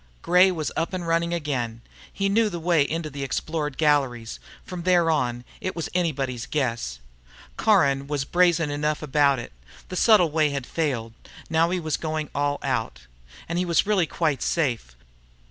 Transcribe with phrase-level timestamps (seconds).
[0.23, 1.81] Gray was up and running again.
[2.11, 4.39] He knew the way into the explored galleries.
[4.65, 6.97] From there on, it was anybody's guess.
[7.55, 9.53] Caron was brazen enough about it.
[9.89, 11.13] The subtle way had failed.
[11.51, 13.05] Now he was going all out.
[13.47, 14.95] And he was really quite safe.